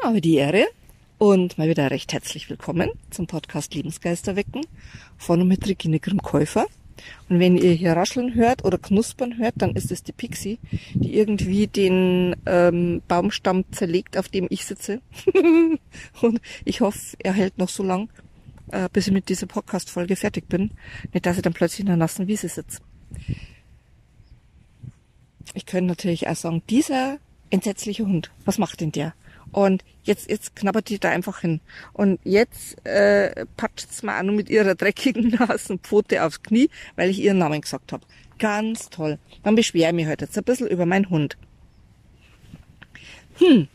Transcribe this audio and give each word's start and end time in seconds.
Habe 0.00 0.20
die 0.20 0.34
Ehre 0.36 0.66
und 1.18 1.58
mal 1.58 1.68
wieder 1.68 1.90
recht 1.90 2.12
herzlich 2.12 2.50
willkommen 2.50 2.90
zum 3.10 3.26
Podcast 3.26 3.74
Lebensgeister 3.74 4.34
wecken 4.34 4.62
von 5.16 5.40
und 5.42 5.48
mit 5.48 5.68
Regine 5.68 6.00
Grimm-Käufer. 6.00 6.66
Und 7.28 7.38
wenn 7.38 7.56
ihr 7.56 7.72
hier 7.72 7.92
rascheln 7.92 8.34
hört 8.34 8.64
oder 8.64 8.78
knuspern 8.78 9.38
hört, 9.38 9.54
dann 9.58 9.76
ist 9.76 9.92
es 9.92 10.02
die 10.02 10.12
Pixie, 10.12 10.58
die 10.94 11.14
irgendwie 11.14 11.68
den 11.68 12.34
ähm, 12.46 13.02
Baumstamm 13.06 13.64
zerlegt, 13.70 14.16
auf 14.16 14.28
dem 14.28 14.46
ich 14.50 14.64
sitze. 14.64 15.00
und 16.22 16.40
ich 16.64 16.80
hoffe, 16.80 17.16
er 17.20 17.34
hält 17.34 17.58
noch 17.58 17.68
so 17.68 17.84
lang, 17.84 18.08
äh, 18.72 18.88
bis 18.92 19.06
ich 19.06 19.12
mit 19.12 19.28
dieser 19.28 19.46
Podcast-Folge 19.46 20.16
fertig 20.16 20.48
bin. 20.48 20.72
Nicht, 21.12 21.26
dass 21.26 21.36
ich 21.36 21.42
dann 21.42 21.54
plötzlich 21.54 21.80
in 21.80 21.86
der 21.86 21.96
nassen 21.96 22.26
Wiese 22.26 22.48
sitze. 22.48 22.80
Ich 25.54 25.66
könnte 25.66 25.88
natürlich 25.88 26.28
auch 26.28 26.36
sagen, 26.36 26.62
dieser 26.68 27.18
entsetzliche 27.50 28.04
Hund, 28.06 28.32
was 28.44 28.58
macht 28.58 28.80
denn 28.80 28.90
der? 28.90 29.14
Und 29.52 29.84
jetzt, 30.02 30.30
jetzt 30.30 30.56
knabbert 30.56 30.88
die 30.88 30.98
da 30.98 31.10
einfach 31.10 31.40
hin. 31.40 31.60
Und 31.92 32.18
jetzt 32.24 32.84
äh, 32.86 33.46
patscht's 33.56 34.02
mir 34.02 34.18
auch 34.18 34.22
nur 34.22 34.34
mit 34.34 34.50
ihrer 34.50 34.74
dreckigen 34.74 35.28
Nasenpfote 35.38 36.24
aufs 36.24 36.42
Knie, 36.42 36.70
weil 36.96 37.10
ich 37.10 37.20
ihren 37.20 37.38
Namen 37.38 37.60
gesagt 37.60 37.92
habe. 37.92 38.04
Ganz 38.38 38.90
toll. 38.90 39.18
Dann 39.42 39.54
beschwere 39.54 39.90
ich 39.90 39.94
mich 39.94 40.06
heute 40.08 40.24
jetzt 40.24 40.36
ein 40.36 40.44
bisschen 40.44 40.66
über 40.66 40.86
meinen 40.86 41.10
Hund. 41.10 41.36
Hm, 43.36 43.68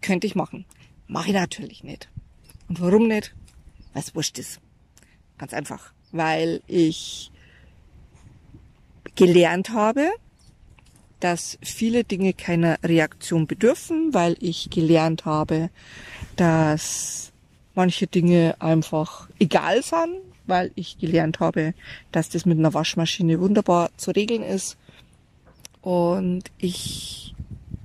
könnte 0.00 0.26
ich 0.26 0.34
machen. 0.34 0.64
Mache 1.06 1.28
ich 1.28 1.34
natürlich 1.34 1.84
nicht. 1.84 2.08
Und 2.68 2.80
warum 2.80 3.08
nicht? 3.08 3.34
Weil 3.92 4.02
es 4.02 4.14
wurscht 4.14 4.38
ist. 4.38 4.60
Ganz 5.38 5.52
einfach. 5.52 5.92
Weil 6.12 6.62
ich 6.66 7.30
gelernt 9.16 9.70
habe, 9.70 10.10
dass 11.20 11.58
viele 11.62 12.04
Dinge 12.04 12.32
keiner 12.32 12.78
Reaktion 12.82 13.46
bedürfen, 13.46 14.12
weil 14.12 14.36
ich 14.40 14.70
gelernt 14.70 15.24
habe, 15.24 15.70
dass 16.36 17.32
manche 17.74 18.06
Dinge 18.06 18.56
einfach 18.58 19.28
egal 19.38 19.82
sind, 19.82 20.16
weil 20.46 20.72
ich 20.74 20.98
gelernt 20.98 21.40
habe, 21.40 21.74
dass 22.10 22.28
das 22.28 22.46
mit 22.46 22.58
einer 22.58 22.74
Waschmaschine 22.74 23.40
wunderbar 23.40 23.90
zu 23.96 24.10
regeln 24.10 24.42
ist. 24.42 24.76
Und 25.82 26.50
ich 26.58 27.34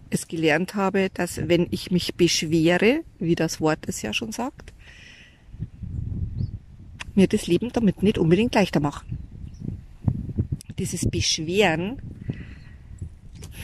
es 0.09 0.27
gelernt 0.27 0.75
habe, 0.75 1.09
dass 1.13 1.47
wenn 1.47 1.67
ich 1.71 1.91
mich 1.91 2.15
beschwere, 2.15 3.01
wie 3.19 3.35
das 3.35 3.61
Wort 3.61 3.79
es 3.87 4.01
ja 4.01 4.13
schon 4.13 4.31
sagt, 4.31 4.73
mir 7.13 7.27
das 7.27 7.47
Leben 7.47 7.71
damit 7.71 8.03
nicht 8.03 8.17
unbedingt 8.17 8.55
leichter 8.55 8.79
machen. 8.79 9.17
Dieses 10.77 11.09
Beschweren 11.09 12.01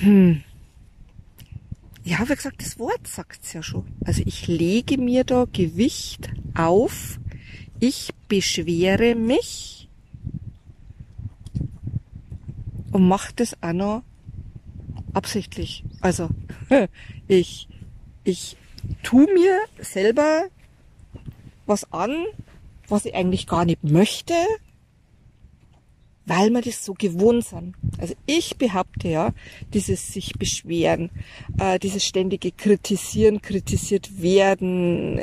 hm. 0.02 0.44
Ja, 2.04 2.28
wie 2.28 2.36
gesagt, 2.36 2.62
das 2.62 2.80
Wort 2.80 3.06
sagt's 3.06 3.54
ja 3.54 3.62
schon. 3.62 3.86
Also 4.04 4.24
ich 4.26 4.48
lege 4.48 4.98
mir 4.98 5.24
da 5.24 5.46
Gewicht 5.52 6.32
auf. 6.56 7.20
Ich 7.80 8.10
beschwere 8.28 9.14
mich 9.16 9.88
und 12.92 13.08
mache 13.08 13.34
das 13.36 13.62
auch 13.62 13.74
noch 13.74 14.04
absichtlich. 15.14 15.84
Also 16.02 16.30
ich, 17.28 17.68
ich 18.24 18.58
tu 19.04 19.28
mir 19.34 19.60
selber 19.80 20.46
was 21.68 21.92
an, 21.92 22.26
was 22.88 23.06
ich 23.06 23.14
eigentlich 23.14 23.46
gar 23.46 23.66
nicht 23.66 23.84
möchte, 23.84 24.34
weil 26.26 26.50
wir 26.52 26.62
das 26.62 26.86
so 26.86 26.94
gewohnt 26.94 27.46
sind. 27.46 27.76
Also 27.98 28.14
ich 28.26 28.58
behaupte 28.58 29.08
ja, 29.08 29.34
dieses 29.74 30.14
sich 30.14 30.34
beschweren, 30.34 31.10
äh, 31.60 31.80
dieses 31.80 32.06
ständige 32.06 32.52
Kritisieren, 32.52 33.42
kritisiert 33.42 34.22
werden, 34.22 35.22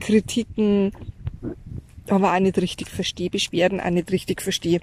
Kritiken, 0.00 0.92
aber 2.08 2.34
auch 2.34 2.40
nicht 2.40 2.58
richtig 2.58 2.88
verstehe, 2.88 3.30
Beschwerden 3.30 3.80
auch 3.80 3.90
nicht 3.90 4.10
richtig 4.10 4.42
verstehe. 4.42 4.80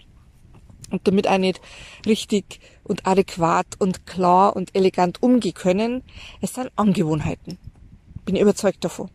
Und 0.89 1.07
damit 1.07 1.27
auch 1.27 1.37
nicht 1.37 1.61
richtig 2.05 2.59
und 2.83 3.07
adäquat 3.07 3.65
und 3.79 4.05
klar 4.05 4.55
und 4.55 4.75
elegant 4.75 5.23
umgehen 5.23 5.53
können. 5.53 6.03
Es 6.41 6.55
sind 6.55 6.69
Angewohnheiten. 6.75 7.57
Bin 8.25 8.35
überzeugt 8.35 8.83
davon. 8.83 9.09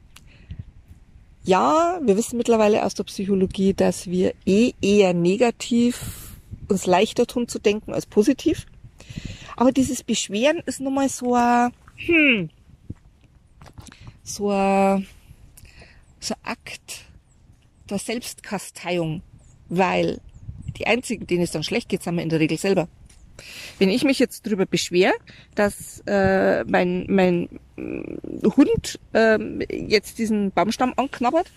Ja, 1.46 2.00
wir 2.02 2.16
wissen 2.16 2.38
mittlerweile 2.38 2.84
aus 2.84 2.94
der 2.94 3.04
Psychologie, 3.04 3.72
dass 3.72 4.08
wir 4.08 4.34
eh 4.46 4.72
eher 4.82 5.14
negativ 5.14 6.34
uns 6.66 6.86
leichter 6.86 7.24
tun 7.24 7.46
zu 7.46 7.60
denken 7.60 7.94
als 7.94 8.04
positiv. 8.04 8.66
Aber 9.54 9.70
dieses 9.70 10.02
Beschweren 10.02 10.58
ist 10.66 10.80
nun 10.80 10.94
mal 10.94 11.08
so 11.08 11.36
ein, 11.36 11.70
hm, 12.04 12.50
so 14.24 14.50
ein, 14.50 15.06
so 16.18 16.34
ein 16.34 16.50
Akt 16.50 17.04
der 17.90 18.00
Selbstkasteiung, 18.00 19.22
weil 19.68 20.20
die 20.76 20.88
einzigen, 20.88 21.28
denen 21.28 21.44
es 21.44 21.52
dann 21.52 21.62
schlecht 21.62 21.88
geht, 21.88 22.02
sind 22.02 22.16
wir 22.16 22.24
in 22.24 22.28
der 22.28 22.40
Regel 22.40 22.58
selber. 22.58 22.88
Wenn 23.78 23.88
ich 23.88 24.04
mich 24.04 24.18
jetzt 24.18 24.46
darüber 24.46 24.66
beschwere, 24.66 25.14
dass 25.54 26.02
äh, 26.06 26.64
mein, 26.64 27.06
mein 27.08 27.48
Hund 27.76 28.98
äh, 29.12 29.38
jetzt 29.70 30.18
diesen 30.18 30.50
Baumstamm 30.50 30.94
anknabbert 30.96 31.50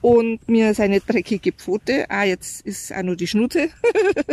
und 0.00 0.46
mir 0.48 0.74
seine 0.74 1.00
dreckige 1.00 1.52
Pfote, 1.52 2.04
ah, 2.10 2.24
jetzt 2.24 2.66
ist 2.66 2.94
auch 2.94 3.02
nur 3.02 3.16
die 3.16 3.26
Schnute, 3.26 3.70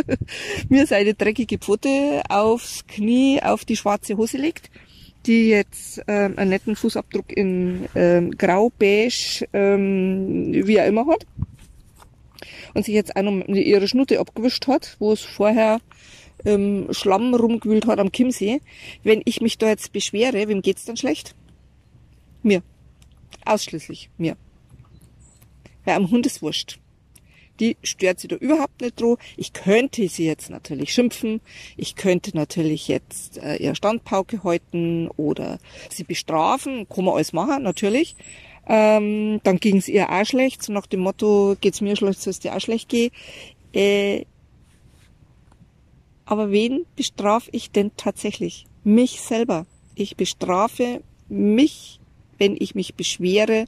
mir 0.68 0.86
seine 0.86 1.14
dreckige 1.14 1.58
Pfote 1.58 2.22
aufs 2.28 2.86
Knie 2.86 3.40
auf 3.42 3.64
die 3.64 3.76
schwarze 3.76 4.16
Hose 4.16 4.36
legt, 4.36 4.70
die 5.26 5.48
jetzt 5.48 6.02
ähm, 6.08 6.34
einen 6.36 6.50
netten 6.50 6.76
Fußabdruck 6.76 7.32
in 7.32 7.88
ähm, 7.94 8.32
grau, 8.32 8.70
beige, 8.78 9.48
ähm, 9.52 10.52
wie 10.52 10.76
er 10.76 10.86
immer 10.86 11.06
hat. 11.06 11.26
Und 12.74 12.84
sich 12.84 12.94
jetzt 12.94 13.16
auch 13.16 13.22
noch 13.22 13.46
ihre 13.48 13.88
Schnute 13.88 14.18
abgewischt 14.18 14.66
hat, 14.66 14.96
wo 14.98 15.12
es 15.12 15.20
vorher 15.20 15.80
ähm, 16.44 16.88
Schlamm 16.90 17.34
rumgewühlt 17.34 17.86
hat 17.86 17.98
am 17.98 18.12
Chiemsee. 18.12 18.60
Wenn 19.02 19.22
ich 19.24 19.40
mich 19.40 19.58
da 19.58 19.68
jetzt 19.68 19.92
beschwere, 19.92 20.48
wem 20.48 20.62
geht's 20.62 20.84
dann 20.84 20.96
schlecht? 20.96 21.34
Mir. 22.42 22.62
Ausschließlich 23.44 24.10
mir. 24.18 24.36
Weil 25.84 25.96
am 25.96 26.10
Hund 26.10 26.26
ist 26.26 26.42
wurscht. 26.42 26.78
Die 27.60 27.76
stört 27.82 28.18
sie 28.18 28.28
da 28.28 28.36
überhaupt 28.36 28.80
nicht 28.80 29.00
dran. 29.00 29.16
Ich 29.36 29.52
könnte 29.52 30.08
sie 30.08 30.24
jetzt 30.24 30.50
natürlich 30.50 30.92
schimpfen. 30.92 31.40
Ich 31.76 31.96
könnte 31.96 32.36
natürlich 32.36 32.88
jetzt 32.88 33.38
äh, 33.38 33.56
ihr 33.56 33.74
Standpauke 33.74 34.42
halten 34.42 35.08
oder 35.16 35.58
sie 35.90 36.04
bestrafen. 36.04 36.88
Kann 36.88 37.04
man 37.04 37.14
alles 37.14 37.32
machen, 37.32 37.62
natürlich. 37.62 38.16
Ähm, 38.66 39.40
dann 39.42 39.58
ging 39.58 39.76
es 39.76 39.88
ihr 39.88 40.10
auch 40.10 40.24
schlecht. 40.24 40.62
So 40.62 40.72
nach 40.72 40.86
dem 40.86 41.00
Motto, 41.00 41.56
geht's 41.60 41.80
mir 41.80 41.96
schlecht, 41.96 42.20
soll 42.20 42.30
es 42.32 42.40
dir 42.40 42.56
auch 42.56 42.60
schlecht 42.60 42.88
gehen. 42.88 43.10
Äh, 43.72 44.24
aber 46.32 46.50
wen 46.50 46.86
bestrafe 46.96 47.50
ich 47.52 47.72
denn 47.72 47.90
tatsächlich? 47.98 48.64
Mich 48.84 49.20
selber. 49.20 49.66
Ich 49.94 50.16
bestrafe 50.16 51.02
mich, 51.28 52.00
wenn 52.38 52.56
ich 52.58 52.74
mich 52.74 52.94
beschwere 52.94 53.66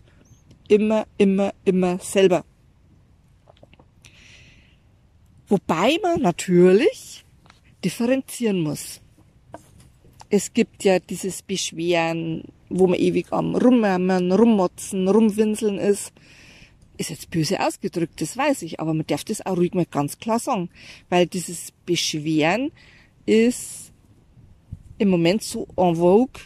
immer, 0.66 1.04
immer, 1.18 1.52
immer 1.66 1.98
selber. 1.98 2.42
Wobei 5.46 5.98
man 6.02 6.22
natürlich 6.22 7.26
differenzieren 7.84 8.60
muss. 8.60 9.02
Es 10.30 10.54
gibt 10.54 10.84
ja 10.84 11.00
dieses 11.00 11.42
Beschweren, 11.42 12.44
wo 12.70 12.86
man 12.86 12.98
ewig 12.98 13.30
am 13.30 13.56
Rummärmern, 13.56 14.32
Rummotzen, 14.32 15.06
Rumwinseln 15.06 15.76
ist. 15.76 16.14
Ist 16.96 17.10
jetzt 17.10 17.30
böse 17.30 17.60
ausgedrückt, 17.60 18.20
das 18.20 18.36
weiß 18.36 18.62
ich, 18.62 18.78
aber 18.78 18.94
man 18.94 19.06
darf 19.06 19.24
das 19.24 19.44
auch 19.44 19.56
ruhig 19.56 19.74
mal 19.74 19.86
ganz 19.86 20.18
klar 20.18 20.38
sagen. 20.38 20.70
Weil 21.08 21.26
dieses 21.26 21.72
Beschweren 21.86 22.70
ist 23.26 23.92
im 24.98 25.08
Moment 25.08 25.42
so 25.42 25.66
en 25.76 25.96
vogue, 25.96 26.40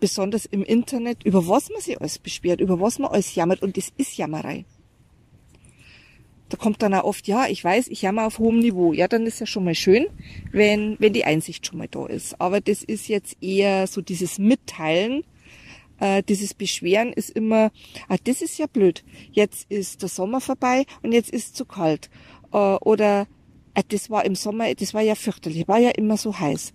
besonders 0.00 0.46
im 0.46 0.62
Internet, 0.62 1.24
über 1.24 1.46
was 1.48 1.68
man 1.70 1.80
sich 1.80 2.00
alles 2.00 2.18
beschwert, 2.18 2.60
über 2.60 2.80
was 2.80 2.98
man 2.98 3.10
alles 3.10 3.34
jammert 3.34 3.62
und 3.62 3.76
das 3.76 3.92
ist 3.96 4.16
Jammerei. 4.16 4.64
Da 6.48 6.56
kommt 6.56 6.80
dann 6.82 6.94
auch 6.94 7.04
oft, 7.04 7.28
ja, 7.28 7.46
ich 7.46 7.62
weiß, 7.62 7.88
ich 7.88 8.02
jammer 8.02 8.26
auf 8.26 8.38
hohem 8.38 8.60
Niveau. 8.60 8.94
Ja, 8.94 9.06
dann 9.06 9.26
ist 9.26 9.38
ja 9.38 9.46
schon 9.46 9.64
mal 9.64 9.74
schön, 9.74 10.06
wenn, 10.50 10.96
wenn 10.98 11.12
die 11.12 11.24
Einsicht 11.24 11.66
schon 11.66 11.76
mal 11.76 11.88
da 11.88 12.06
ist. 12.06 12.40
Aber 12.40 12.60
das 12.60 12.82
ist 12.82 13.08
jetzt 13.08 13.36
eher 13.42 13.86
so 13.86 14.00
dieses 14.00 14.38
Mitteilen, 14.38 15.24
äh, 16.00 16.22
dieses 16.22 16.54
Beschweren 16.54 17.12
ist 17.12 17.30
immer, 17.30 17.70
ah, 18.08 18.16
das 18.24 18.42
ist 18.42 18.58
ja 18.58 18.66
blöd. 18.66 19.04
Jetzt 19.32 19.70
ist 19.70 20.02
der 20.02 20.08
Sommer 20.08 20.40
vorbei 20.40 20.84
und 21.02 21.12
jetzt 21.12 21.30
ist 21.30 21.46
es 21.46 21.52
zu 21.54 21.64
kalt. 21.64 22.10
Äh, 22.52 22.56
oder, 22.56 23.26
äh, 23.74 23.82
das 23.88 24.10
war 24.10 24.24
im 24.24 24.34
Sommer, 24.34 24.74
das 24.74 24.94
war 24.94 25.02
ja 25.02 25.14
fürchterlich, 25.14 25.68
war 25.68 25.78
ja 25.78 25.90
immer 25.90 26.16
so 26.16 26.38
heiß. 26.38 26.72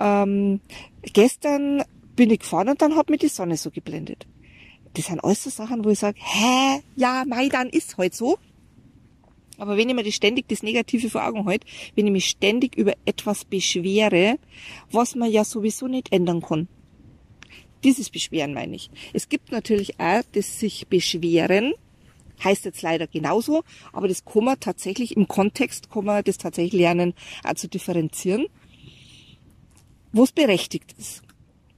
Ähm, 0.00 0.60
gestern 1.02 1.82
bin 2.16 2.30
ich 2.30 2.40
gefahren 2.40 2.68
und 2.68 2.82
dann 2.82 2.96
hat 2.96 3.10
mir 3.10 3.18
die 3.18 3.28
Sonne 3.28 3.56
so 3.56 3.70
geblendet. 3.70 4.26
Das 4.94 5.06
sind 5.06 5.22
alles 5.22 5.44
so 5.44 5.50
Sachen, 5.50 5.84
wo 5.84 5.90
ich 5.90 5.98
sage, 5.98 6.18
hä, 6.20 6.80
ja, 6.96 7.24
mei, 7.26 7.48
dann 7.48 7.68
ist 7.68 7.96
halt 7.96 8.14
so. 8.14 8.38
Aber 9.56 9.76
wenn 9.76 9.88
ich 9.88 9.94
mir 9.94 10.02
das 10.02 10.14
ständig 10.14 10.48
das 10.48 10.62
Negative 10.62 11.10
vor 11.10 11.24
Augen 11.24 11.44
halte, 11.44 11.66
wenn 11.94 12.06
ich 12.06 12.12
mich 12.12 12.26
ständig 12.26 12.76
über 12.76 12.94
etwas 13.04 13.44
beschwere, 13.44 14.38
was 14.90 15.14
man 15.14 15.30
ja 15.30 15.44
sowieso 15.44 15.86
nicht 15.86 16.12
ändern 16.12 16.40
kann, 16.40 16.66
Dieses 17.84 18.10
Beschweren 18.10 18.52
meine 18.52 18.76
ich. 18.76 18.90
Es 19.12 19.28
gibt 19.28 19.52
natürlich 19.52 19.98
auch 19.98 20.22
das 20.32 20.60
sich 20.60 20.86
beschweren, 20.88 21.72
heißt 22.42 22.64
jetzt 22.64 22.82
leider 22.82 23.06
genauso, 23.06 23.62
aber 23.92 24.08
das 24.08 24.24
kann 24.24 24.44
man 24.44 24.60
tatsächlich 24.60 25.16
im 25.16 25.28
Kontext, 25.28 25.90
kann 25.90 26.04
man 26.04 26.24
das 26.24 26.38
tatsächlich 26.38 26.80
lernen, 26.80 27.14
auch 27.44 27.54
zu 27.54 27.68
differenzieren, 27.68 28.46
wo 30.12 30.24
es 30.24 30.32
berechtigt 30.32 30.94
ist. 30.98 31.22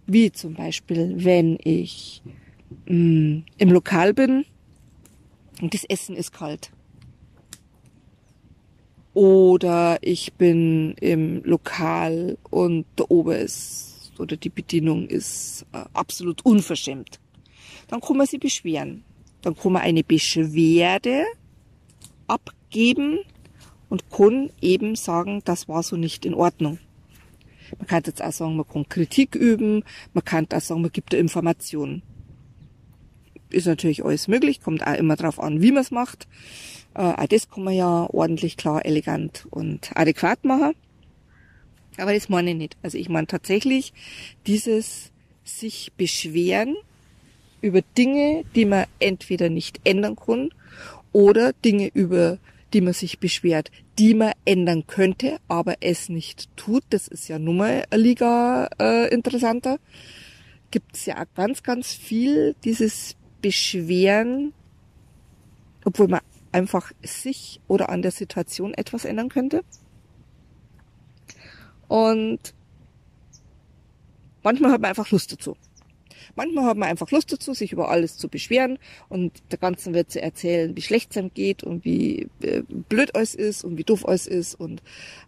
Wie 0.07 0.33
zum 0.33 0.55
Beispiel, 0.55 1.15
wenn 1.19 1.59
ich 1.63 2.23
mh, 2.87 2.95
mm, 2.95 3.45
im 3.59 3.71
Lokal 3.71 4.15
bin 4.15 4.45
und 5.61 5.75
das 5.75 5.85
Essen 5.85 6.17
ist 6.17 6.33
kalt. 6.33 6.71
Oder 9.15 9.99
ich 10.01 10.33
bin 10.33 10.95
im 11.01 11.45
Lokal 11.45 12.39
und 12.51 12.87
der 12.99 13.11
Ober 13.11 13.39
ist 13.39 13.92
oder 14.19 14.37
die 14.37 14.51
Bedienung 14.51 15.07
ist 15.07 15.67
äh, 15.73 15.85
absolut 15.93 16.45
unverschämt. 16.45 17.21
Dann 17.89 18.01
kann 18.01 18.17
man 18.17 18.27
sich 18.27 18.41
beschweren. 18.41 19.05
Dann 19.43 19.57
kann 19.57 19.73
man 19.73 19.83
eine 19.83 20.05
Beschwerde 20.05 21.25
abgeben 22.27 23.19
und 23.89 24.11
kann 24.11 24.51
eben 24.61 24.97
sagen, 24.97 25.43
das 25.45 25.69
war 25.69 25.83
so 25.83 25.97
nicht 25.97 26.25
in 26.25 26.35
Ordnung. 26.35 26.79
Man 27.79 27.87
kann 27.87 28.03
jetzt 28.07 28.23
auch 28.23 28.33
sagen, 28.33 28.57
man 28.57 28.69
kann 28.69 28.89
Kritik 28.89 29.35
üben, 29.35 29.85
man 30.13 30.25
kann 30.25 30.47
auch 30.53 30.61
sagen, 30.61 30.83
man 30.83 30.93
gibt 30.93 31.15
Informationen. 31.15 32.03
Ist 33.51 33.67
natürlich 33.67 34.05
alles 34.05 34.29
möglich, 34.29 34.63
kommt 34.63 34.87
auch 34.87 34.95
immer 34.95 35.17
drauf 35.17 35.39
an, 35.39 35.61
wie 35.61 35.73
man 35.73 35.83
es 35.83 35.91
macht. 35.91 36.27
Äh, 36.95 37.03
auch 37.03 37.27
das 37.27 37.51
kann 37.51 37.65
man 37.65 37.75
ja 37.75 38.07
ordentlich, 38.11 38.57
klar, 38.57 38.85
elegant 38.85 39.47
und 39.51 39.91
adäquat 39.95 40.45
machen. 40.45 40.75
Aber 41.99 42.15
das 42.15 42.29
meine 42.29 42.51
ich 42.51 42.57
nicht. 42.57 42.77
Also 42.83 42.99
ich 42.99 43.09
meine 43.09 43.27
tatsächlich 43.27 43.93
dieses 44.47 45.11
sich 45.45 45.93
beschweren 45.97 46.77
über 47.61 47.83
Dinge, 47.97 48.45
die 48.55 48.65
man 48.65 48.87
entweder 48.99 49.51
nicht 49.51 49.81
ändern 49.85 50.17
kann 50.17 50.51
oder 51.13 51.53
Dinge, 51.53 51.91
über 51.93 52.39
die 52.73 52.81
man 52.81 52.95
sich 52.95 53.19
beschwert, 53.19 53.71
die 53.99 54.15
man 54.15 54.33
ändern 54.45 54.87
könnte, 54.87 55.39
aber 55.49 55.77
es 55.81 56.09
nicht 56.09 56.49
tut. 56.57 56.83
Das 56.91 57.07
ist 57.09 57.29
ja 57.29 57.39
nun 57.39 57.59
mal 57.59 57.85
eine 57.91 58.03
Liga 58.03 58.69
äh, 58.81 59.13
interessanter. 59.13 59.79
Gibt 60.71 60.97
es 60.97 61.07
ja 61.07 61.21
auch 61.21 61.27
ganz, 61.35 61.63
ganz 61.63 61.93
viel 61.93 62.55
dieses 62.65 63.15
Beschweren, 63.43 64.55
obwohl 65.85 66.09
man 66.09 66.21
einfach 66.53 66.93
sich 67.03 67.61
oder 67.69 67.89
an 67.89 68.03
der 68.03 68.11
Situation 68.11 68.73
etwas 68.75 69.05
ändern 69.05 69.29
könnte. 69.29 69.65
Und 71.93 72.55
manchmal 74.43 74.73
hat 74.73 74.81
man 74.81 74.89
einfach 74.89 75.11
Lust 75.11 75.31
dazu. 75.31 75.59
Manchmal 76.35 76.65
hat 76.65 76.79
man 76.79 76.89
einfach 76.89 77.11
Lust 77.11 77.31
dazu, 77.31 77.53
sich 77.53 77.71
über 77.71 77.91
alles 77.91 78.17
zu 78.17 78.31
beschweren 78.31 78.79
und 79.11 79.43
der 79.51 79.59
ganzen 79.59 79.93
Welt 79.93 80.11
zu 80.11 80.23
erzählen, 80.23 80.75
wie 80.75 80.81
schlecht 80.81 81.11
es 81.11 81.19
einem 81.19 81.35
geht 81.35 81.63
und 81.63 81.85
wie 81.85 82.31
äh, 82.41 82.63
blöd 82.89 83.15
alles 83.15 83.35
ist 83.35 83.63
und 83.63 83.77
wie 83.77 83.85
doof 83.85 84.09
alles 84.09 84.27
ist 84.27 84.55
und 84.55 84.83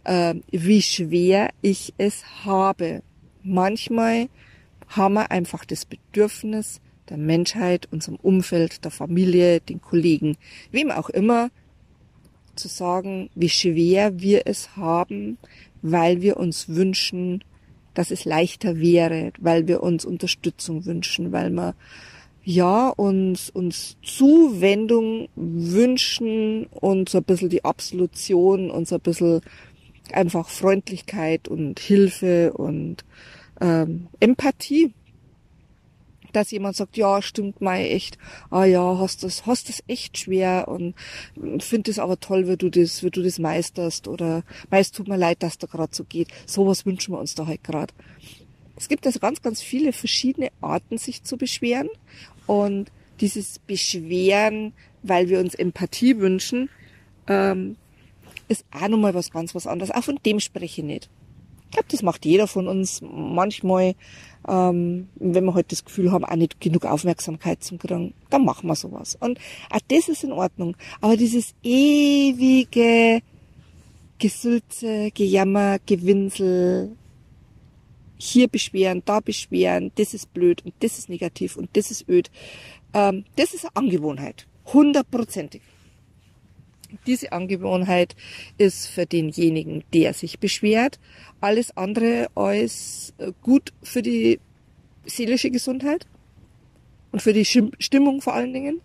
äh, 0.04 0.36
wie 0.50 0.80
schwer 0.80 1.50
ich 1.60 1.92
es 1.98 2.24
habe. 2.46 3.02
Manchmal 3.42 4.30
haben 4.88 5.14
wir 5.14 5.30
einfach 5.30 5.66
das 5.66 5.84
Bedürfnis, 5.84 6.80
der 7.10 7.18
Menschheit, 7.18 7.88
unserem 7.90 8.16
Umfeld, 8.16 8.86
der 8.86 8.90
Familie, 8.90 9.60
den 9.60 9.82
Kollegen, 9.82 10.38
wem 10.70 10.90
auch 10.90 11.10
immer, 11.10 11.50
zu 12.56 12.68
sagen, 12.68 13.28
wie 13.34 13.50
schwer 13.50 14.18
wir 14.18 14.46
es 14.46 14.76
haben, 14.76 15.36
weil 15.84 16.22
wir 16.22 16.38
uns 16.38 16.70
wünschen, 16.70 17.44
dass 17.92 18.10
es 18.10 18.24
leichter 18.24 18.80
wäre, 18.80 19.32
weil 19.38 19.68
wir 19.68 19.82
uns 19.82 20.06
Unterstützung 20.06 20.86
wünschen, 20.86 21.30
weil 21.30 21.50
wir 21.50 21.74
ja 22.42 22.88
uns 22.88 23.50
uns 23.50 23.98
Zuwendung 24.02 25.28
wünschen 25.36 26.66
und 26.70 27.10
so 27.10 27.18
ein 27.18 27.24
bisschen 27.24 27.50
die 27.50 27.66
Absolution 27.66 28.70
und 28.70 28.88
so 28.88 28.94
ein 28.94 29.02
bisschen 29.02 29.42
einfach 30.10 30.48
Freundlichkeit 30.48 31.48
und 31.48 31.78
Hilfe 31.78 32.54
und 32.54 33.04
ähm, 33.60 34.08
Empathie 34.20 34.94
dass 36.34 36.50
jemand 36.50 36.76
sagt, 36.76 36.96
ja, 36.96 37.22
stimmt 37.22 37.60
mal 37.60 37.78
echt, 37.78 38.18
ah 38.50 38.64
ja, 38.64 38.98
hast 38.98 39.22
das, 39.22 39.46
hast 39.46 39.68
das 39.68 39.82
echt 39.86 40.18
schwer 40.18 40.68
und 40.68 40.94
finde 41.60 41.90
es 41.90 41.98
aber 41.98 42.20
toll, 42.20 42.48
wie 42.48 42.56
du 42.56 42.70
das, 42.70 43.02
wie 43.02 43.10
du 43.10 43.22
das 43.22 43.38
meisterst 43.38 44.08
oder 44.08 44.42
meist 44.70 44.94
tut 44.94 45.08
mir 45.08 45.16
leid, 45.16 45.42
dass 45.42 45.58
da 45.58 45.66
gerade 45.66 45.94
so 45.94 46.04
geht. 46.04 46.28
Sowas 46.46 46.86
wünschen 46.86 47.14
wir 47.14 47.18
uns 47.18 47.34
da 47.34 47.46
halt 47.46 47.64
gerade. 47.64 47.94
Es 48.76 48.88
gibt 48.88 49.06
also 49.06 49.20
ganz, 49.20 49.40
ganz 49.42 49.62
viele 49.62 49.92
verschiedene 49.92 50.50
Arten, 50.60 50.98
sich 50.98 51.22
zu 51.22 51.36
beschweren 51.36 51.88
und 52.46 52.90
dieses 53.20 53.60
Beschweren, 53.60 54.72
weil 55.02 55.28
wir 55.28 55.38
uns 55.38 55.54
Empathie 55.54 56.18
wünschen, 56.18 56.68
ähm, 57.28 57.76
ist 58.48 58.64
auch 58.72 58.88
nochmal 58.88 59.14
was 59.14 59.30
ganz 59.30 59.54
was 59.54 59.66
anderes. 59.66 59.90
Auch 59.90 60.04
von 60.04 60.18
dem 60.26 60.40
spreche 60.40 60.80
ich 60.80 60.86
nicht. 60.86 61.10
Ich 61.74 61.76
glaube, 61.76 61.88
das 61.90 62.02
macht 62.02 62.24
jeder 62.24 62.46
von 62.46 62.68
uns 62.68 63.00
manchmal 63.02 63.96
ähm, 64.48 65.08
wenn 65.16 65.44
wir 65.44 65.54
halt 65.54 65.72
das 65.72 65.84
Gefühl 65.84 66.12
haben, 66.12 66.24
auch 66.24 66.36
nicht 66.36 66.60
genug 66.60 66.84
Aufmerksamkeit 66.84 67.62
zu 67.64 67.76
kriegen, 67.78 68.14
dann 68.30 68.44
machen 68.44 68.68
wir 68.68 68.74
sowas. 68.74 69.16
Und 69.18 69.38
auch 69.70 69.80
das 69.88 70.08
ist 70.08 70.24
in 70.24 70.32
Ordnung. 70.32 70.76
Aber 71.00 71.16
dieses 71.16 71.54
ewige 71.62 73.22
Gesülze, 74.18 75.10
Gejammer, 75.12 75.78
Gewinsel, 75.86 76.96
hier 78.16 78.48
beschweren, 78.48 79.02
da 79.04 79.20
beschweren, 79.20 79.92
das 79.96 80.14
ist 80.14 80.32
blöd 80.32 80.64
und 80.64 80.74
das 80.80 80.98
ist 80.98 81.08
negativ 81.08 81.56
und 81.56 81.68
das 81.76 81.90
ist 81.90 82.08
öd, 82.08 82.30
ähm, 82.92 83.24
das 83.36 83.54
ist 83.54 83.64
eine 83.64 83.76
Angewohnheit. 83.76 84.46
Hundertprozentig. 84.72 85.62
Diese 87.06 87.32
Angewohnheit 87.32 88.16
ist 88.58 88.88
für 88.88 89.06
denjenigen, 89.06 89.84
der 89.92 90.14
sich 90.14 90.38
beschwert, 90.38 90.98
alles 91.40 91.76
andere 91.76 92.28
als 92.34 93.14
äh, 93.18 93.32
gut 93.42 93.72
für 93.82 94.02
die 94.02 94.40
seelische 95.06 95.50
Gesundheit 95.50 96.06
und 97.12 97.20
für 97.20 97.32
die 97.32 97.44
Stimmung 97.44 98.20
vor 98.20 98.34
allen 98.34 98.52
Dingen 98.52 98.80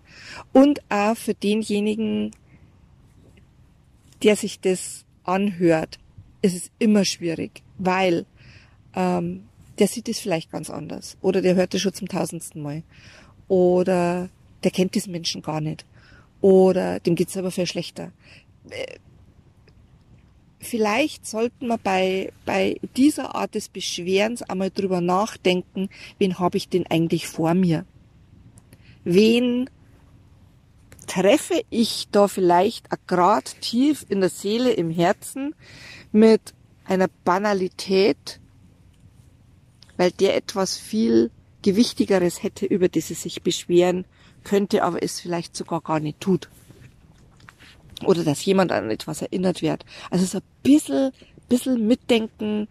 und 0.53 0.81
auch 0.89 1.15
für 1.15 1.33
denjenigen, 1.33 2.31
der 4.23 4.35
sich 4.35 4.59
das 4.59 5.05
anhört, 5.23 5.99
ist 6.41 6.55
es 6.55 6.71
immer 6.79 7.05
schwierig, 7.05 7.63
weil 7.77 8.25
ähm, 8.95 9.45
der 9.79 9.87
sieht 9.87 10.09
es 10.09 10.19
vielleicht 10.19 10.51
ganz 10.51 10.69
anders 10.69 11.17
oder 11.21 11.41
der 11.41 11.55
hört 11.55 11.73
es 11.73 11.81
schon 11.81 11.93
zum 11.93 12.07
tausendsten 12.07 12.61
Mal 12.61 12.83
oder 13.47 14.29
der 14.63 14.71
kennt 14.71 14.95
diesen 14.95 15.11
Menschen 15.11 15.41
gar 15.41 15.61
nicht 15.61 15.85
oder 16.41 16.99
dem 16.99 17.15
geht's 17.15 17.37
aber 17.37 17.51
viel 17.51 17.67
schlechter. 17.67 18.11
Äh, 18.69 18.97
vielleicht 20.59 21.25
sollten 21.25 21.67
wir 21.67 21.77
bei, 21.77 22.31
bei 22.45 22.79
dieser 22.97 23.35
Art 23.35 23.55
des 23.55 23.69
Beschwerens 23.69 24.41
einmal 24.43 24.71
drüber 24.71 25.01
nachdenken, 25.01 25.89
wen 26.17 26.39
habe 26.39 26.57
ich 26.57 26.69
denn 26.69 26.85
eigentlich 26.87 27.27
vor 27.27 27.53
mir? 27.53 27.85
Wen 29.03 29.69
treffe 31.07 31.63
ich 31.69 32.07
da 32.11 32.27
vielleicht 32.27 32.87
grad 33.07 33.59
tief 33.61 34.05
in 34.09 34.19
der 34.19 34.29
Seele, 34.29 34.71
im 34.71 34.91
Herzen 34.91 35.55
mit 36.11 36.53
einer 36.85 37.07
Banalität, 37.23 38.39
weil 39.97 40.11
der 40.11 40.35
etwas 40.35 40.77
viel 40.77 41.31
Gewichtigeres 41.61 42.43
hätte, 42.43 42.65
über 42.65 42.89
das 42.89 43.07
sie 43.07 43.15
sich 43.15 43.41
beschweren 43.41 44.05
könnte, 44.43 44.83
aber 44.83 45.01
es 45.03 45.19
vielleicht 45.19 45.55
sogar 45.55 45.81
gar 45.81 45.99
nicht 45.99 46.19
tut. 46.19 46.49
Oder 48.05 48.23
dass 48.23 48.45
jemand 48.45 48.71
an 48.71 48.89
etwas 48.89 49.21
erinnert 49.21 49.61
wird. 49.61 49.85
Also 50.09 50.25
so 50.25 50.37
ein 50.37 50.43
bisschen, 50.63 51.11
bisschen 51.49 51.85
mitdenken 51.85 52.67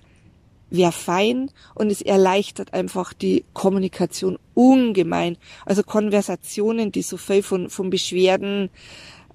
wäre 0.71 0.93
fein 0.93 1.51
und 1.75 1.91
es 1.91 2.03
erleichtert 2.03 2.75
einfach 2.75 3.13
die 3.13 3.45
Kommunikation 3.53 4.39
ungemein. 4.55 5.37
Also 5.65 5.83
Konversationen, 5.83 6.93
die 6.93 7.03
so 7.03 7.17
viel 7.17 7.43
von, 7.43 7.71
von 7.71 7.91
Beschwerden 7.91 8.71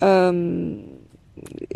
ähm, 0.02 0.84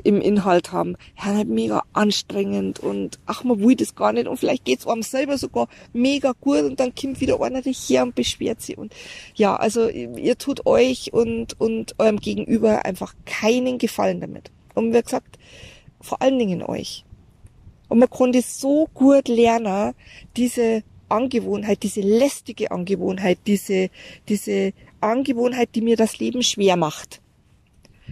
im 0.04 0.22
Inhalt 0.22 0.72
haben, 0.72 0.96
ja, 1.18 1.26
halt 1.26 1.48
mega 1.48 1.84
anstrengend 1.94 2.80
und 2.80 3.20
ach, 3.26 3.44
man 3.44 3.60
will 3.60 3.76
das 3.76 3.96
gar 3.96 4.14
nicht 4.14 4.28
und 4.28 4.38
vielleicht 4.38 4.66
geht's 4.66 4.88
einem 4.88 5.04
selber 5.04 5.38
sogar 5.38 5.68
mega 5.94 6.34
gut 6.40 6.62
und 6.64 6.80
dann 6.80 6.94
kommt 6.96 7.22
wieder 7.22 7.42
einer 7.42 7.62
her 7.62 8.04
und 8.04 8.16
beschwert 8.16 8.62
sich 8.62 8.78
und 8.78 8.94
ja, 9.36 9.56
also 9.56 9.88
ihr 9.88 10.38
tut 10.38 10.66
euch 10.66 11.14
und, 11.14 11.60
und 11.60 11.96
eurem 12.00 12.20
Gegenüber 12.20 12.86
einfach 12.86 13.14
keinen 13.26 13.78
Gefallen 13.78 14.22
damit. 14.22 14.52
Und 14.74 14.94
wie 14.94 15.02
gesagt, 15.02 15.38
vor 16.02 16.22
allen 16.22 16.38
Dingen 16.38 16.64
euch. 16.64 17.04
Und 17.90 18.00
man 18.00 18.10
konnte 18.10 18.42
so 18.42 18.88
gut 18.94 19.28
lernen, 19.28 19.94
diese 20.36 20.84
Angewohnheit, 21.10 21.84
diese 21.84 22.02
lästige 22.02 22.72
Angewohnheit, 22.72 23.40
diese, 23.48 23.90
diese 24.28 24.74
Angewohnheit, 25.00 25.70
die 25.74 25.82
mir 25.82 25.96
das 25.96 26.20
Leben 26.20 26.44
schwer 26.44 26.76
macht 26.76 27.22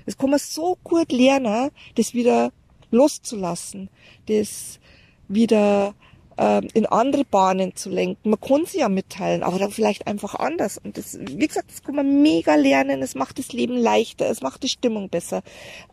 das 0.06 0.18
kann 0.18 0.30
man 0.30 0.40
so 0.40 0.78
gut 0.84 1.12
lernen, 1.12 1.72
das 1.96 2.14
wieder 2.14 2.52
loszulassen, 2.92 3.90
das 4.28 4.80
wieder 5.28 5.96
ähm, 6.38 6.68
in 6.74 6.86
andere 6.86 7.24
Bahnen 7.24 7.75
zu 7.75 7.90
lenken. 7.90 8.30
Man 8.30 8.40
kann 8.40 8.66
sie 8.66 8.80
ja 8.80 8.90
mitteilen, 8.90 9.44
aber 9.44 9.60
dann 9.60 9.72
vielleicht 9.72 10.08
einfach 10.08 10.36
anders. 10.36 10.78
Und 10.78 10.98
das, 10.98 11.18
wie 11.20 11.48
gesagt, 11.48 11.72
das 11.72 11.84
kann 11.84 11.96
man 11.96 12.22
mega 12.22 12.56
lernen. 12.56 13.02
Es 13.02 13.16
macht 13.16 13.40
das 13.40 13.54
Leben 13.54 13.78
leichter, 13.78 14.30
es 14.30 14.42
macht 14.42 14.64
die 14.64 14.70
Stimmung 14.70 15.10
besser. 15.10 15.44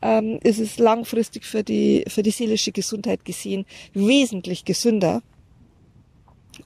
Ähm, 0.00 0.40
es 0.42 0.59
ist 0.59 0.78
langfristig 0.78 1.44
für 1.44 1.62
die, 1.62 2.04
für 2.09 2.23
die 2.23 2.30
seelische 2.30 2.73
Gesundheit 2.73 3.25
gesehen 3.25 3.66
wesentlich 3.94 4.64
gesünder. 4.64 5.23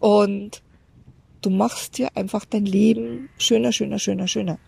Und 0.01 0.63
du 1.43 1.51
machst 1.51 1.99
dir 1.99 2.09
einfach 2.17 2.45
dein 2.45 2.67
Leben 2.67 3.29
schöner, 3.39 3.73
schöner, 3.73 3.99
schöner, 3.99 4.27
schöner. 4.27 4.59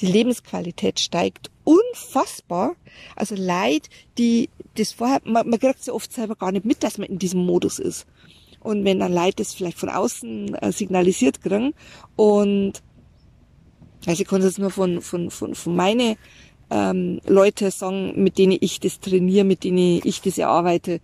Die 0.00 0.06
Lebensqualität 0.06 1.00
steigt 1.00 1.50
unfassbar. 1.64 2.76
Also 3.14 3.34
Leid, 3.34 3.88
die 4.18 4.50
das 4.76 4.92
vorher, 4.92 5.20
man, 5.24 5.48
man 5.48 5.58
kriegt 5.58 5.86
ja 5.86 5.92
oft 5.92 6.12
selber 6.12 6.36
gar 6.36 6.52
nicht 6.52 6.64
mit, 6.64 6.82
dass 6.82 6.98
man 6.98 7.08
in 7.08 7.18
diesem 7.18 7.44
Modus 7.44 7.78
ist. 7.78 8.06
Und 8.60 8.84
wenn 8.84 8.98
dann 8.98 9.12
Leid 9.12 9.40
das 9.40 9.54
vielleicht 9.54 9.78
von 9.78 9.88
außen 9.88 10.54
äh, 10.56 10.72
signalisiert 10.72 11.40
kriegen 11.40 11.72
und 12.16 12.82
also 14.06 14.22
ich 14.22 14.28
kann 14.28 14.42
es 14.42 14.58
nur 14.58 14.70
von, 14.70 15.00
von, 15.00 15.30
von, 15.30 15.54
von 15.54 15.74
meine 15.74 16.16
ähm, 16.70 17.20
Leute 17.26 17.70
sagen, 17.70 18.22
mit 18.22 18.38
denen 18.38 18.58
ich 18.60 18.80
das 18.80 19.00
trainiere, 19.00 19.44
mit 19.44 19.64
denen 19.64 20.00
ich 20.04 20.20
das 20.20 20.38
erarbeite, 20.38 21.00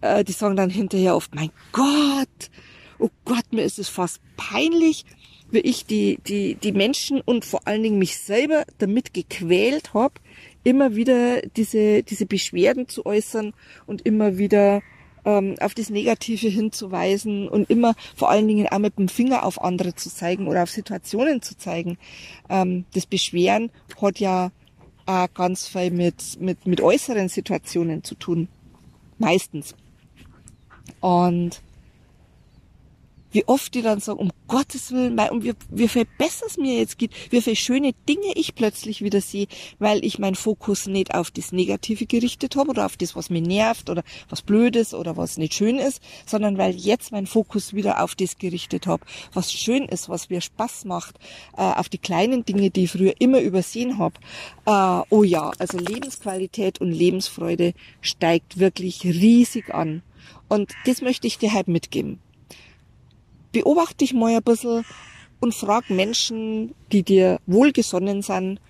äh, 0.00 0.24
die 0.24 0.32
sagen 0.32 0.56
dann 0.56 0.70
hinterher 0.70 1.16
oft, 1.16 1.34
mein 1.34 1.50
Gott, 1.72 2.50
oh 2.98 3.10
Gott, 3.24 3.44
mir 3.52 3.62
ist 3.62 3.78
es 3.78 3.88
fast 3.88 4.20
peinlich, 4.36 5.04
wie 5.50 5.60
ich 5.60 5.86
die, 5.86 6.18
die, 6.26 6.54
die 6.54 6.72
Menschen 6.72 7.20
und 7.20 7.44
vor 7.44 7.66
allen 7.66 7.82
Dingen 7.82 7.98
mich 7.98 8.18
selber 8.18 8.64
damit 8.78 9.14
gequält 9.14 9.94
habe, 9.94 10.14
immer 10.64 10.94
wieder 10.94 11.42
diese, 11.56 12.02
diese 12.02 12.26
Beschwerden 12.26 12.88
zu 12.88 13.06
äußern 13.06 13.52
und 13.86 14.02
immer 14.02 14.38
wieder 14.38 14.82
ähm, 15.24 15.56
auf 15.60 15.74
das 15.74 15.90
Negative 15.90 16.48
hinzuweisen 16.48 17.48
und 17.48 17.70
immer 17.70 17.94
vor 18.16 18.30
allen 18.30 18.48
Dingen 18.48 18.68
auch 18.68 18.78
mit 18.78 18.98
dem 18.98 19.08
Finger 19.08 19.44
auf 19.44 19.60
andere 19.60 19.94
zu 19.94 20.10
zeigen 20.10 20.48
oder 20.48 20.62
auf 20.62 20.70
Situationen 20.70 21.42
zu 21.42 21.56
zeigen. 21.56 21.98
Ähm, 22.48 22.84
das 22.94 23.06
Beschweren 23.06 23.70
hat 24.00 24.18
ja 24.18 24.50
auch 25.06 25.32
ganz 25.34 25.66
viel 25.66 25.90
mit, 25.90 26.40
mit, 26.40 26.66
mit 26.66 26.80
äußeren 26.80 27.28
Situationen 27.28 28.04
zu 28.04 28.14
tun. 28.14 28.48
Meistens. 29.18 29.74
Und 31.00 31.60
wie 33.32 33.46
oft 33.46 33.74
die 33.74 33.82
dann 33.82 34.00
sagen, 34.00 34.18
um 34.18 34.30
Gottes 34.48 34.92
Willen, 34.92 35.16
weil, 35.16 35.30
um 35.30 35.42
wie, 35.44 35.52
wie 35.70 35.88
viel 35.88 36.06
besser 36.18 36.46
es 36.46 36.56
mir 36.56 36.78
jetzt 36.78 36.98
geht, 36.98 37.12
wie 37.30 37.40
viel 37.40 37.56
schöne 37.56 37.92
Dinge 38.08 38.32
ich 38.34 38.54
plötzlich 38.54 39.02
wieder 39.02 39.20
sehe, 39.20 39.46
weil 39.78 40.04
ich 40.04 40.18
meinen 40.18 40.34
Fokus 40.34 40.86
nicht 40.86 41.14
auf 41.14 41.30
das 41.30 41.52
Negative 41.52 42.06
gerichtet 42.06 42.56
habe 42.56 42.70
oder 42.70 42.86
auf 42.86 42.96
das, 42.96 43.14
was 43.14 43.30
mir 43.30 43.42
nervt 43.42 43.90
oder 43.90 44.02
was 44.28 44.42
blöd 44.42 44.76
ist 44.76 44.94
oder 44.94 45.16
was 45.16 45.38
nicht 45.38 45.54
schön 45.54 45.78
ist, 45.78 46.02
sondern 46.26 46.58
weil 46.58 46.74
jetzt 46.74 47.12
mein 47.12 47.26
Fokus 47.26 47.74
wieder 47.74 48.02
auf 48.02 48.14
das 48.14 48.38
gerichtet 48.38 48.86
habe, 48.86 49.04
was 49.32 49.52
schön 49.52 49.84
ist, 49.84 50.08
was 50.08 50.30
mir 50.30 50.40
Spaß 50.40 50.84
macht, 50.84 51.16
äh, 51.56 51.62
auf 51.62 51.88
die 51.88 51.98
kleinen 51.98 52.44
Dinge, 52.44 52.70
die 52.70 52.84
ich 52.84 52.92
früher 52.92 53.14
immer 53.20 53.40
übersehen 53.40 53.98
habe. 53.98 54.14
Äh, 54.66 55.06
oh 55.10 55.22
ja, 55.22 55.52
also 55.58 55.78
Lebensqualität 55.78 56.80
und 56.80 56.90
Lebensfreude 56.90 57.74
steigt 58.00 58.58
wirklich 58.58 59.04
riesig 59.04 59.72
an. 59.72 60.02
Und 60.48 60.72
das 60.86 61.00
möchte 61.00 61.28
ich 61.28 61.38
dir 61.38 61.52
halt 61.52 61.68
mitgeben 61.68 62.18
beobachte 63.52 63.98
dich 63.98 64.12
mal 64.12 64.34
ein 64.34 64.42
bisschen 64.42 64.84
und 65.40 65.54
frag 65.54 65.90
Menschen, 65.90 66.74
die 66.92 67.02
dir 67.02 67.40
wohlgesonnen 67.46 68.22
sind 68.22 68.60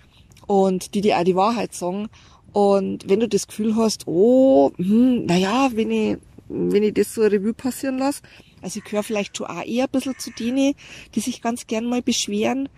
und 0.47 0.95
die 0.95 1.01
dir 1.01 1.17
auch 1.17 1.23
die 1.23 1.35
Wahrheit 1.35 1.73
sagen. 1.73 2.07
Und 2.53 3.07
wenn 3.09 3.19
du 3.19 3.27
das 3.27 3.47
Gefühl 3.47 3.75
hast, 3.75 4.07
oh, 4.07 4.71
hm, 4.77 5.25
naja, 5.25 5.69
wenn 5.73 5.91
ich, 5.91 6.17
wenn 6.49 6.83
ich 6.83 6.93
das 6.93 7.13
so 7.13 7.21
eine 7.21 7.31
Revue 7.31 7.53
passieren 7.53 7.97
lasse, 7.97 8.21
also 8.61 8.79
ich 8.79 8.83
gehöre 8.83 9.03
vielleicht 9.03 9.37
schon 9.37 9.47
auch 9.47 9.65
eher 9.65 9.85
ein 9.85 9.91
bisschen 9.91 10.17
zu 10.17 10.31
denen, 10.31 10.73
die 11.15 11.19
sich 11.19 11.41
ganz 11.41 11.67
gern 11.67 11.85
mal 11.85 12.01
beschweren. 12.01 12.69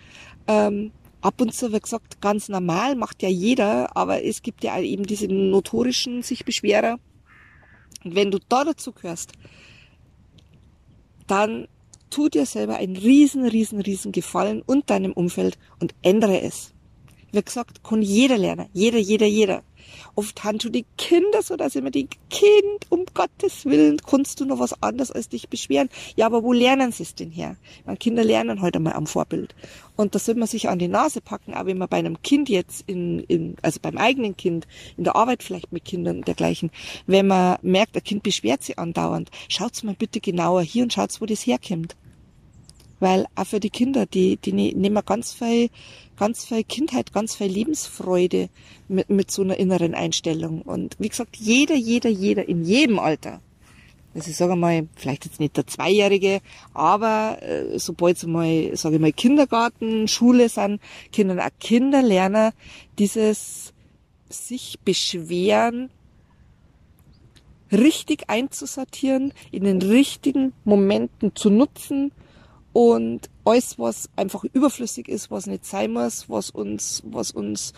Ähm, 0.47 0.91
ab 1.21 1.41
und 1.41 1.53
zu, 1.53 1.73
wie 1.73 1.79
gesagt, 1.79 2.21
ganz 2.21 2.49
normal, 2.49 2.95
macht 2.95 3.23
ja 3.23 3.29
jeder, 3.29 3.95
aber 3.95 4.23
es 4.23 4.41
gibt 4.41 4.63
ja 4.63 4.79
eben 4.79 5.05
diese 5.05 5.27
notorischen 5.27 6.21
sich 6.21 6.45
Beschwerer. 6.45 6.99
Und 8.03 8.15
wenn 8.15 8.31
du 8.31 8.39
da 8.49 8.63
dazu 8.63 8.91
gehörst, 8.91 9.33
dann 11.27 11.67
tu 12.13 12.29
dir 12.29 12.45
selber 12.45 12.75
einen 12.75 12.95
riesen, 12.95 13.43
riesen, 13.43 13.81
riesen 13.81 14.11
Gefallen 14.11 14.61
und 14.61 14.91
deinem 14.91 15.13
Umfeld 15.13 15.57
und 15.79 15.95
ändere 16.03 16.41
es. 16.41 16.71
Wie 17.31 17.41
gesagt, 17.41 17.83
kann 17.83 18.03
jeder 18.03 18.37
lernen. 18.37 18.67
Jeder, 18.71 18.99
jeder, 18.99 19.25
jeder. 19.25 19.63
Oft 20.13 20.43
haben 20.43 20.59
du 20.59 20.69
die 20.69 20.85
Kinder 20.95 21.41
so, 21.41 21.55
dass 21.55 21.75
immer 21.75 21.89
die 21.89 22.07
Kind, 22.29 22.85
um 22.89 23.05
Gottes 23.15 23.65
Willen, 23.65 23.97
kannst 23.97 24.39
du 24.39 24.45
noch 24.45 24.59
was 24.59 24.79
anderes 24.83 25.11
als 25.11 25.29
dich 25.29 25.49
beschweren. 25.49 25.89
Ja, 26.15 26.27
aber 26.27 26.43
wo 26.43 26.53
lernen 26.53 26.91
sie 26.91 27.01
es 27.01 27.15
denn 27.15 27.31
her? 27.31 27.57
Meine 27.85 27.97
Kinder 27.97 28.23
lernen 28.23 28.61
heute 28.61 28.79
mal 28.79 28.93
am 28.93 29.07
Vorbild. 29.07 29.55
Und 29.95 30.13
da 30.13 30.19
soll 30.19 30.35
man 30.35 30.47
sich 30.47 30.69
an 30.69 30.77
die 30.77 30.87
Nase 30.87 31.19
packen, 31.19 31.55
aber 31.55 31.69
wenn 31.69 31.79
man 31.79 31.89
bei 31.89 31.97
einem 31.97 32.21
Kind 32.21 32.47
jetzt 32.47 32.83
in, 32.85 33.21
in, 33.21 33.55
also 33.63 33.79
beim 33.81 33.97
eigenen 33.97 34.37
Kind, 34.37 34.67
in 34.97 35.03
der 35.03 35.15
Arbeit 35.15 35.41
vielleicht 35.41 35.71
mit 35.71 35.83
Kindern 35.83 36.17
und 36.17 36.27
dergleichen, 36.27 36.69
wenn 37.07 37.25
man 37.25 37.57
merkt, 37.63 37.97
ein 37.97 38.03
Kind 38.03 38.21
beschwert 38.21 38.63
sich 38.63 38.77
andauernd, 38.77 39.31
schaut's 39.49 39.81
mal 39.81 39.95
bitte 39.97 40.19
genauer 40.19 40.61
hier 40.61 40.83
und 40.83 40.93
schaut's, 40.93 41.19
wo 41.19 41.25
das 41.25 41.47
herkommt 41.47 41.95
weil 43.03 43.25
auch 43.35 43.45
für 43.45 43.59
die 43.59 43.69
Kinder, 43.69 44.05
die, 44.05 44.37
die 44.37 44.53
ne-, 44.53 44.73
nehmen 44.73 45.03
ganz 45.05 45.33
viel, 45.33 45.69
ganz 46.17 46.45
viel 46.45 46.63
Kindheit, 46.63 47.11
ganz 47.11 47.35
viel 47.35 47.47
Lebensfreude 47.47 48.47
mit, 48.87 49.09
mit 49.09 49.29
so 49.29 49.41
einer 49.41 49.57
inneren 49.57 49.93
Einstellung. 49.93 50.61
Und 50.61 50.95
wie 50.99 51.09
gesagt, 51.09 51.35
jeder, 51.35 51.75
jeder, 51.75 52.09
jeder 52.09 52.47
in 52.47 52.63
jedem 52.63 52.99
Alter, 52.99 53.41
also 54.15 54.29
ich 54.29 54.37
sage 54.37 54.55
mal, 54.55 54.87
vielleicht 54.95 55.25
jetzt 55.25 55.41
nicht 55.41 55.57
der 55.57 55.67
Zweijährige, 55.67 56.39
aber 56.73 57.39
äh, 57.41 57.77
sobald 57.77 58.17
sie 58.17 58.27
mal, 58.27 58.71
sage 58.77 58.95
ich 58.95 59.01
mal, 59.01 59.11
Kindergarten, 59.11 60.07
Schule 60.07 60.47
sind, 60.47 60.79
können 61.13 61.41
auch 61.41 61.49
Kinder 61.59 62.01
lernen, 62.01 62.53
dieses 62.99 63.73
sich 64.29 64.79
beschweren, 64.85 65.89
richtig 67.69 68.29
einzusortieren, 68.29 69.33
in 69.51 69.65
den 69.65 69.81
richtigen 69.81 70.53
Momenten 70.63 71.35
zu 71.35 71.49
nutzen 71.49 72.13
und 72.73 73.29
alles, 73.45 73.77
was 73.77 74.09
einfach 74.15 74.43
überflüssig 74.51 75.07
ist, 75.07 75.29
was 75.31 75.45
nicht 75.45 75.65
sein 75.65 75.91
muss, 75.91 76.29
was 76.29 76.49
uns, 76.49 77.03
was 77.05 77.31
uns 77.31 77.73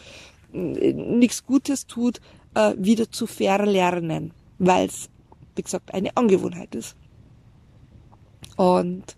äh, 0.54 0.94
nichts 0.94 1.46
Gutes 1.46 1.86
tut, 1.86 2.22
äh, 2.56 2.74
wieder 2.78 3.12
zu 3.12 3.28
verlernen, 3.28 4.32
weil 4.58 4.88
es, 4.88 5.10
wie 5.56 5.62
gesagt, 5.62 5.94
eine 5.94 6.16
Angewohnheit 6.16 6.74
ist. 6.76 6.96
Und 8.56 9.18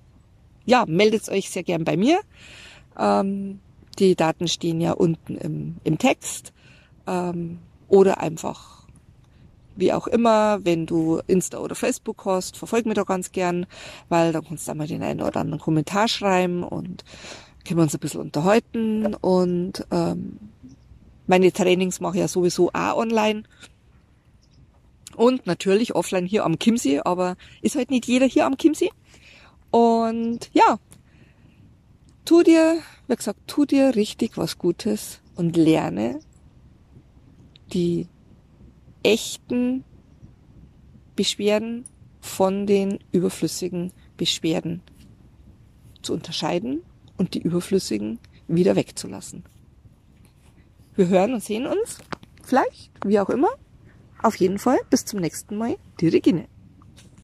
ja, 0.65 0.85
meldet 0.87 1.29
euch 1.29 1.49
sehr 1.49 1.63
gern 1.63 1.83
bei 1.83 1.95
mir. 1.95 2.19
Ähm, 2.97 3.59
die 3.99 4.15
Daten 4.15 4.47
stehen 4.47 4.81
ja 4.81 4.93
unten 4.93 5.37
im, 5.37 5.77
im 5.83 5.97
Text. 5.97 6.53
Ähm, 7.05 7.59
oder 7.87 8.19
einfach 8.19 8.76
wie 9.77 9.93
auch 9.93 10.07
immer, 10.07 10.63
wenn 10.63 10.85
du 10.85 11.21
Insta 11.27 11.59
oder 11.59 11.75
Facebook 11.75 12.25
hast, 12.25 12.57
verfolg 12.57 12.85
mich 12.85 12.95
doch 12.95 13.05
ganz 13.05 13.31
gern, 13.31 13.65
weil 14.09 14.31
dann 14.31 14.45
kannst 14.45 14.67
du 14.67 14.71
einmal 14.71 14.87
den 14.87 15.03
einen 15.03 15.21
oder 15.21 15.39
anderen 15.39 15.61
Kommentar 15.61 16.07
schreiben 16.07 16.63
und 16.63 17.03
können 17.65 17.79
wir 17.79 17.83
uns 17.83 17.93
ein 17.93 17.99
bisschen 17.99 18.21
unterhalten. 18.21 19.13
Und 19.15 19.85
ähm, 19.91 20.39
meine 21.27 21.51
Trainings 21.51 21.99
mache 21.99 22.15
ich 22.15 22.21
ja 22.21 22.27
sowieso 22.27 22.69
auch 22.73 22.97
online. 22.97 23.43
Und 25.15 25.47
natürlich 25.47 25.95
offline 25.95 26.25
hier 26.25 26.45
am 26.45 26.59
Kimsee, 26.59 27.01
aber 27.03 27.37
ist 27.61 27.75
halt 27.75 27.89
nicht 27.89 28.05
jeder 28.05 28.27
hier 28.27 28.45
am 28.45 28.57
Kimsee 28.57 28.91
und 29.71 30.49
ja, 30.53 30.79
tu 32.25 32.43
dir, 32.43 32.79
wie 33.07 33.15
gesagt, 33.15 33.39
tu 33.47 33.65
dir 33.65 33.95
richtig 33.95 34.37
was 34.37 34.57
Gutes 34.57 35.19
und 35.35 35.57
lerne 35.57 36.19
die 37.73 38.07
echten 39.07 39.85
Beschwerden 41.15 41.85
von 42.19 42.67
den 42.67 42.99
überflüssigen 43.13 43.93
Beschwerden 44.17 44.81
zu 46.01 46.13
unterscheiden 46.13 46.81
und 47.15 47.33
die 47.33 47.41
überflüssigen 47.41 48.19
wieder 48.49 48.75
wegzulassen. 48.75 49.43
Wir 50.95 51.07
hören 51.07 51.33
und 51.33 51.43
sehen 51.43 51.67
uns, 51.67 51.99
vielleicht, 52.43 52.91
wie 53.05 53.19
auch 53.19 53.29
immer. 53.29 53.49
Auf 54.21 54.35
jeden 54.35 54.59
Fall, 54.59 54.79
bis 54.89 55.05
zum 55.05 55.21
nächsten 55.21 55.57
Mal, 55.57 55.77
die 56.01 56.09
Regine. 56.09 56.47